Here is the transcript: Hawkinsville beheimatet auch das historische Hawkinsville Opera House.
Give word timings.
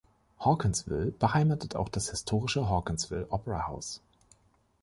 Hawkinsville 0.39 1.11
beheimatet 1.11 1.75
auch 1.75 1.87
das 1.87 2.09
historische 2.09 2.67
Hawkinsville 2.67 3.27
Opera 3.29 3.67
House. 3.67 4.01